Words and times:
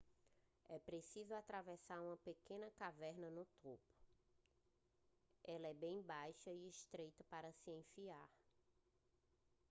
é 0.67 0.79
preciso 0.79 1.31
atravessar 1.35 2.01
uma 2.01 2.17
pequena 2.17 2.71
caverna 2.71 3.29
no 3.29 3.45
topo 3.61 3.83
ela 5.43 5.67
é 5.67 5.75
bem 5.75 6.01
baixa 6.01 6.51
e 6.51 6.67
estreita 6.67 7.23
para 7.29 7.53
se 7.53 7.69
enfiar 7.69 8.27